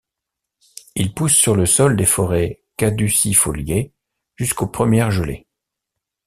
Il 0.95 1.13
pousse 1.13 1.33
sur 1.35 1.53
le 1.55 1.67
sol 1.67 1.91
dans 1.95 1.99
les 1.99 2.05
forêts 2.07 2.63
caducifoliées 2.75 3.93
jusqu'aux 4.35 4.65
premières 4.65 5.11
gelées. 5.11 5.45